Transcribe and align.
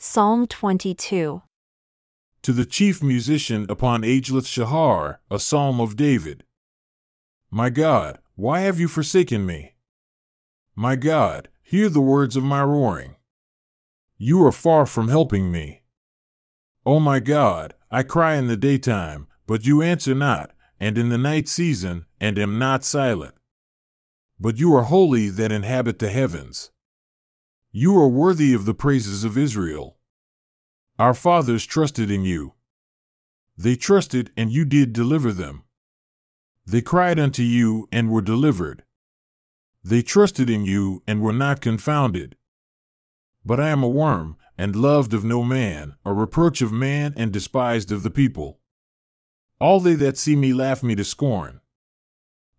Psalm 0.00 0.46
22. 0.46 1.42
To 2.42 2.52
the 2.52 2.64
chief 2.64 3.02
musician 3.02 3.66
upon 3.68 4.02
Aijeleth 4.02 4.46
Shahar, 4.46 5.18
a 5.28 5.40
psalm 5.40 5.80
of 5.80 5.96
David. 5.96 6.44
My 7.50 7.68
God, 7.68 8.20
why 8.36 8.60
have 8.60 8.78
you 8.78 8.86
forsaken 8.86 9.44
me? 9.44 9.74
My 10.76 10.94
God, 10.94 11.48
hear 11.64 11.88
the 11.88 12.00
words 12.00 12.36
of 12.36 12.44
my 12.44 12.62
roaring. 12.62 13.16
You 14.16 14.46
are 14.46 14.52
far 14.52 14.86
from 14.86 15.08
helping 15.08 15.50
me. 15.50 15.82
O 16.86 17.00
my 17.00 17.18
God, 17.18 17.74
I 17.90 18.04
cry 18.04 18.36
in 18.36 18.46
the 18.46 18.56
daytime, 18.56 19.26
but 19.48 19.66
you 19.66 19.82
answer 19.82 20.14
not, 20.14 20.52
and 20.78 20.96
in 20.96 21.08
the 21.08 21.18
night 21.18 21.48
season, 21.48 22.06
and 22.20 22.38
am 22.38 22.56
not 22.56 22.84
silent. 22.84 23.34
But 24.38 24.60
you 24.60 24.72
are 24.76 24.84
holy 24.84 25.28
that 25.30 25.50
inhabit 25.50 25.98
the 25.98 26.10
heavens. 26.10 26.70
You 27.70 27.98
are 27.98 28.08
worthy 28.08 28.54
of 28.54 28.64
the 28.64 28.72
praises 28.72 29.24
of 29.24 29.36
Israel. 29.36 29.98
Our 30.98 31.12
fathers 31.12 31.66
trusted 31.66 32.10
in 32.10 32.24
you. 32.24 32.54
They 33.58 33.76
trusted, 33.76 34.30
and 34.38 34.50
you 34.50 34.64
did 34.64 34.94
deliver 34.94 35.32
them. 35.32 35.64
They 36.64 36.80
cried 36.80 37.18
unto 37.18 37.42
you, 37.42 37.86
and 37.92 38.10
were 38.10 38.22
delivered. 38.22 38.84
They 39.84 40.00
trusted 40.00 40.48
in 40.48 40.64
you, 40.64 41.02
and 41.06 41.20
were 41.20 41.32
not 41.32 41.60
confounded. 41.60 42.36
But 43.44 43.60
I 43.60 43.68
am 43.68 43.82
a 43.82 43.88
worm, 43.88 44.38
and 44.56 44.74
loved 44.74 45.12
of 45.12 45.22
no 45.22 45.44
man, 45.44 45.94
a 46.06 46.14
reproach 46.14 46.62
of 46.62 46.72
man, 46.72 47.12
and 47.18 47.30
despised 47.30 47.92
of 47.92 48.02
the 48.02 48.10
people. 48.10 48.60
All 49.60 49.78
they 49.78 49.94
that 49.94 50.16
see 50.16 50.36
me 50.36 50.54
laugh 50.54 50.82
me 50.82 50.94
to 50.94 51.04
scorn. 51.04 51.60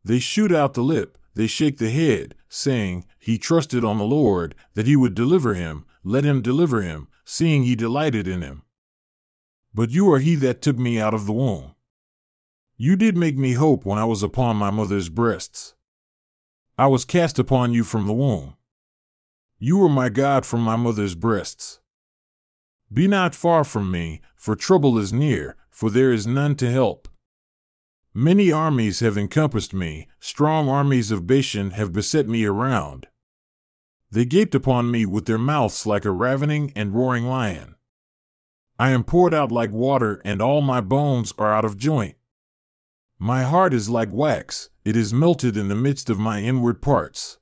They 0.03 0.19
shoot 0.19 0.51
out 0.51 0.75
the 0.75 0.83
lip, 0.83 1.17
they 1.35 1.47
shake 1.47 1.77
the 1.77 1.89
head, 1.89 2.35
saying, 2.47 3.05
He 3.17 3.37
trusted 3.37 3.83
on 3.83 3.97
the 3.97 4.03
Lord, 4.03 4.55
that 4.73 4.87
he 4.87 4.95
would 4.95 5.15
deliver 5.15 5.53
him, 5.53 5.85
let 6.03 6.23
him 6.23 6.41
deliver 6.41 6.81
him, 6.81 7.07
seeing 7.25 7.63
he 7.63 7.75
delighted 7.75 8.27
in 8.27 8.41
him. 8.41 8.63
But 9.73 9.91
you 9.91 10.11
are 10.11 10.19
he 10.19 10.35
that 10.35 10.61
took 10.61 10.77
me 10.77 10.99
out 10.99 11.13
of 11.13 11.25
the 11.25 11.33
womb. 11.33 11.75
You 12.77 12.95
did 12.95 13.17
make 13.17 13.37
me 13.37 13.53
hope 13.53 13.85
when 13.85 13.99
I 13.99 14.05
was 14.05 14.23
upon 14.23 14.55
my 14.55 14.71
mother's 14.71 15.09
breasts. 15.09 15.75
I 16.77 16.87
was 16.87 17.03
cast 17.03 17.37
upon 17.37 17.73
you 17.73 17.83
from 17.83 18.07
the 18.07 18.13
womb. 18.13 18.55
You 19.57 19.79
were 19.79 19.89
my 19.89 20.07
God 20.07 20.45
from 20.45 20.61
my 20.61 20.77
mother's 20.77 21.13
breasts. 21.13 21.81
Be 22.91 23.05
not 23.05 23.35
far 23.35 23.65
from 23.65 23.91
me, 23.91 24.21
for 24.37 24.55
trouble 24.55 24.97
is 24.97 25.11
near, 25.11 25.57
for 25.69 25.89
there 25.89 26.13
is 26.13 26.25
none 26.25 26.55
to 26.55 26.71
help. 26.71 27.08
Many 28.13 28.51
armies 28.51 29.01
have 29.01 29.17
encompassed 29.17 29.73
me, 29.73 30.07
strong 30.19 30.67
armies 30.67 31.11
of 31.11 31.27
Bashan 31.27 31.71
have 31.71 31.93
beset 31.93 32.27
me 32.27 32.43
around. 32.43 33.07
They 34.09 34.25
gaped 34.25 34.55
upon 34.55 34.89
me 34.89 35.05
with 35.05 35.25
their 35.25 35.37
mouths 35.37 35.85
like 35.85 36.05
a 36.05 36.11
ravening 36.11 36.73
and 36.75 36.95
roaring 36.95 37.25
lion. 37.25 37.75
I 38.79 38.89
am 38.89 39.03
poured 39.03 39.33
out 39.33 39.51
like 39.51 39.71
water, 39.71 40.21
and 40.25 40.41
all 40.41 40.61
my 40.61 40.81
bones 40.81 41.33
are 41.37 41.53
out 41.53 41.65
of 41.65 41.77
joint. 41.77 42.15
My 43.19 43.43
heart 43.43 43.73
is 43.73 43.89
like 43.89 44.11
wax, 44.11 44.69
it 44.83 44.95
is 44.95 45.13
melted 45.13 45.55
in 45.55 45.67
the 45.67 45.75
midst 45.75 46.09
of 46.09 46.17
my 46.17 46.41
inward 46.41 46.81
parts. 46.81 47.37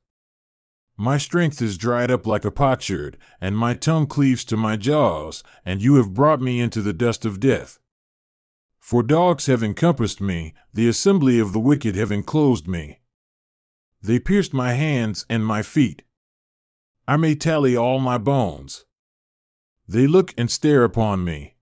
My 0.98 1.18
strength 1.20 1.62
is 1.62 1.78
dried 1.78 2.10
up 2.12 2.26
like 2.26 2.44
a 2.44 2.52
potsherd, 2.52 3.18
and 3.40 3.56
my 3.56 3.76
tongue 3.76 4.08
cleaves 4.08 4.44
to 4.46 4.58
my 4.58 4.76
jaws, 4.76 5.44
and 5.64 5.82
you 5.82 5.96
have 5.96 6.16
brought 6.16 6.42
me 6.42 6.60
into 6.60 6.82
the 6.82 6.94
dust 6.94 7.24
of 7.24 7.40
death. 7.40 7.78
For 8.88 9.04
dogs 9.04 9.48
have 9.48 9.64
encompassed 9.64 10.22
me, 10.22 10.54
the 10.74 10.88
assembly 10.88 11.40
of 11.40 11.52
the 11.52 11.60
wicked 11.60 11.98
have 11.98 12.10
enclosed 12.10 12.70
me. 12.70 13.02
They 14.02 14.18
pierced 14.18 14.54
my 14.54 14.76
hands 14.76 15.26
and 15.30 15.46
my 15.46 15.62
feet. 15.62 16.04
I 17.06 17.18
may 17.18 17.36
tally 17.36 17.76
all 17.76 18.00
my 18.00 18.18
bones. 18.18 18.86
They 19.90 20.08
look 20.08 20.34
and 20.38 20.50
stare 20.50 20.86
upon 20.86 21.26
me. 21.26 21.58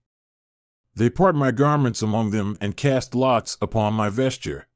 They 0.94 1.10
part 1.10 1.34
my 1.34 1.50
garments 1.50 2.04
among 2.04 2.30
them 2.30 2.60
and 2.62 2.78
cast 2.78 3.16
lots 3.16 3.58
upon 3.60 3.96
my 3.96 4.10
vesture. 4.10 4.68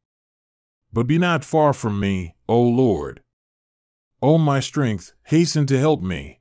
But 0.91 1.05
be 1.05 1.19
not 1.19 1.45
far 1.45 1.71
from 1.71 1.99
me, 1.99 2.33
O 2.47 2.59
Lord. 2.59 3.21
O 4.23 4.39
my 4.39 4.59
strength, 4.59 5.13
hasten 5.25 5.67
to 5.67 5.77
help 5.77 6.01
me. 6.01 6.39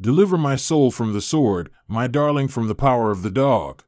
Deliver 0.00 0.36
my 0.36 0.56
soul 0.56 0.90
from 0.90 1.12
the 1.12 1.20
sword, 1.20 1.70
my 1.86 2.08
darling 2.08 2.48
from 2.48 2.66
the 2.66 2.74
power 2.74 3.12
of 3.12 3.22
the 3.22 3.30
dog. 3.30 3.84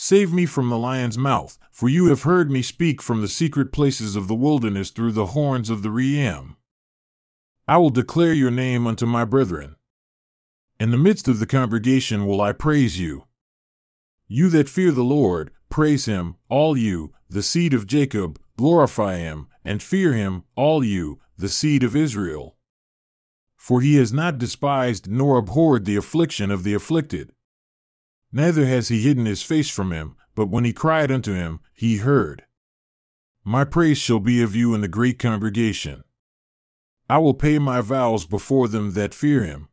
Save 0.00 0.32
me 0.32 0.46
from 0.46 0.68
the 0.68 0.78
lion's 0.78 1.18
mouth, 1.18 1.58
for 1.72 1.88
you 1.88 2.06
have 2.06 2.22
heard 2.22 2.52
me 2.52 2.62
speak 2.62 3.02
from 3.02 3.20
the 3.20 3.26
secret 3.26 3.72
places 3.72 4.14
of 4.14 4.28
the 4.28 4.34
wilderness 4.34 4.90
through 4.90 5.10
the 5.10 5.26
horns 5.26 5.70
of 5.70 5.82
the 5.82 5.90
Ream. 5.90 6.54
I 7.66 7.78
will 7.78 7.90
declare 7.90 8.32
your 8.32 8.52
name 8.52 8.86
unto 8.86 9.06
my 9.06 9.24
brethren. 9.24 9.74
In 10.78 10.92
the 10.92 10.96
midst 10.96 11.26
of 11.26 11.40
the 11.40 11.46
congregation 11.46 12.28
will 12.28 12.40
I 12.40 12.52
praise 12.52 13.00
you. 13.00 13.24
You 14.28 14.48
that 14.50 14.68
fear 14.68 14.92
the 14.92 15.02
Lord, 15.02 15.50
praise 15.68 16.04
him, 16.04 16.36
all 16.48 16.76
you, 16.76 17.12
the 17.28 17.42
seed 17.42 17.74
of 17.74 17.88
Jacob, 17.88 18.38
glorify 18.56 19.16
him, 19.16 19.48
and 19.64 19.82
fear 19.82 20.12
him, 20.12 20.44
all 20.54 20.84
you, 20.84 21.18
the 21.36 21.48
seed 21.48 21.82
of 21.82 21.96
Israel. 21.96 22.56
For 23.56 23.80
he 23.80 23.96
has 23.96 24.12
not 24.12 24.38
despised 24.38 25.10
nor 25.10 25.38
abhorred 25.38 25.86
the 25.86 25.96
affliction 25.96 26.52
of 26.52 26.62
the 26.62 26.72
afflicted. 26.72 27.32
Neither 28.32 28.66
has 28.66 28.88
he 28.88 29.02
hidden 29.02 29.26
his 29.26 29.42
face 29.42 29.70
from 29.70 29.92
him, 29.92 30.16
but 30.34 30.48
when 30.48 30.64
he 30.64 30.72
cried 30.72 31.10
unto 31.10 31.32
him, 31.32 31.60
he 31.74 31.98
heard. 31.98 32.44
My 33.44 33.64
praise 33.64 33.98
shall 33.98 34.20
be 34.20 34.42
of 34.42 34.54
you 34.54 34.74
in 34.74 34.82
the 34.82 34.88
great 34.88 35.18
congregation. 35.18 36.04
I 37.08 37.18
will 37.18 37.34
pay 37.34 37.58
my 37.58 37.80
vows 37.80 38.26
before 38.26 38.68
them 38.68 38.92
that 38.92 39.14
fear 39.14 39.44
him. 39.44 39.68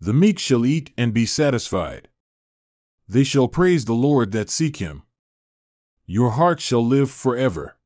The 0.00 0.14
meek 0.14 0.38
shall 0.38 0.64
eat 0.64 0.92
and 0.96 1.12
be 1.12 1.26
satisfied. 1.26 2.08
They 3.08 3.24
shall 3.24 3.48
praise 3.48 3.86
the 3.86 3.94
Lord 3.94 4.30
that 4.32 4.50
seek 4.50 4.76
him. 4.76 5.02
Your 6.06 6.30
heart 6.30 6.60
shall 6.60 6.86
live 6.86 7.10
forever. 7.10 7.76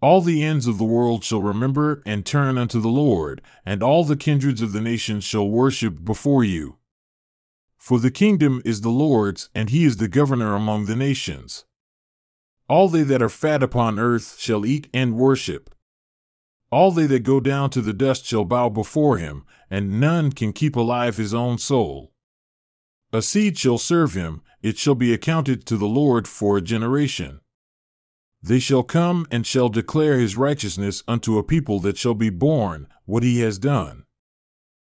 All 0.00 0.20
the 0.20 0.42
ends 0.42 0.66
of 0.66 0.78
the 0.78 0.84
world 0.84 1.22
shall 1.22 1.40
remember 1.40 2.02
and 2.04 2.26
turn 2.26 2.58
unto 2.58 2.80
the 2.80 2.88
Lord, 2.88 3.40
and 3.64 3.84
all 3.84 4.04
the 4.04 4.16
kindreds 4.16 4.60
of 4.60 4.72
the 4.72 4.80
nations 4.80 5.22
shall 5.22 5.48
worship 5.48 6.04
before 6.04 6.42
you. 6.42 6.78
For 7.82 7.98
the 7.98 8.12
kingdom 8.12 8.62
is 8.64 8.82
the 8.82 8.90
Lord's, 8.90 9.50
and 9.56 9.68
he 9.68 9.82
is 9.82 9.96
the 9.96 10.06
governor 10.06 10.54
among 10.54 10.84
the 10.84 10.94
nations. 10.94 11.64
All 12.68 12.88
they 12.88 13.02
that 13.02 13.20
are 13.20 13.28
fat 13.28 13.60
upon 13.60 13.98
earth 13.98 14.36
shall 14.38 14.64
eat 14.64 14.86
and 14.94 15.16
worship. 15.16 15.68
All 16.70 16.92
they 16.92 17.06
that 17.06 17.24
go 17.24 17.40
down 17.40 17.70
to 17.70 17.80
the 17.80 17.92
dust 17.92 18.24
shall 18.24 18.44
bow 18.44 18.68
before 18.68 19.18
him, 19.18 19.44
and 19.68 19.98
none 19.98 20.30
can 20.30 20.52
keep 20.52 20.76
alive 20.76 21.16
his 21.16 21.34
own 21.34 21.58
soul. 21.58 22.12
A 23.12 23.20
seed 23.20 23.58
shall 23.58 23.78
serve 23.78 24.14
him, 24.14 24.42
it 24.62 24.78
shall 24.78 24.94
be 24.94 25.12
accounted 25.12 25.66
to 25.66 25.76
the 25.76 25.86
Lord 25.86 26.28
for 26.28 26.56
a 26.56 26.62
generation. 26.62 27.40
They 28.40 28.60
shall 28.60 28.84
come 28.84 29.26
and 29.28 29.44
shall 29.44 29.68
declare 29.68 30.20
his 30.20 30.36
righteousness 30.36 31.02
unto 31.08 31.36
a 31.36 31.42
people 31.42 31.80
that 31.80 31.96
shall 31.96 32.14
be 32.14 32.30
born, 32.30 32.86
what 33.06 33.24
he 33.24 33.40
has 33.40 33.58
done. 33.58 34.04